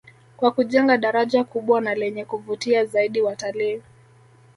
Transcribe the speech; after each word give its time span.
Kwa 0.37 0.51
kujenga 0.51 0.97
daraja 0.97 1.43
kubwa 1.43 1.81
na 1.81 1.95
lenye 1.95 2.25
kuvutia 2.25 2.85
zaidi 2.85 3.21
watalii 3.21 3.81